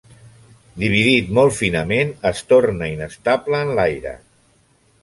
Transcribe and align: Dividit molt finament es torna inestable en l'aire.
Dividit 0.83 1.29
molt 1.39 1.55
finament 1.59 2.15
es 2.33 2.43
torna 2.55 2.91
inestable 2.95 3.63
en 3.69 3.79
l'aire. 3.81 4.17